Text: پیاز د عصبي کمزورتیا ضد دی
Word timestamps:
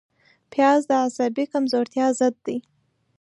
پیاز 0.51 0.81
د 0.89 0.91
عصبي 1.05 1.45
کمزورتیا 1.53 2.07
ضد 2.19 2.35
دی 2.45 2.57